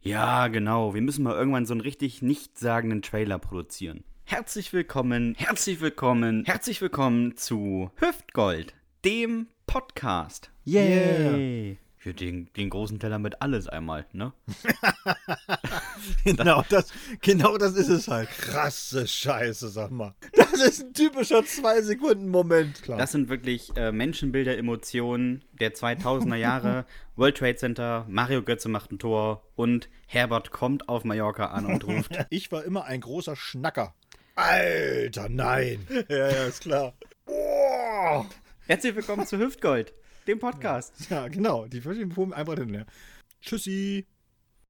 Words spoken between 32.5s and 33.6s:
war immer ein großer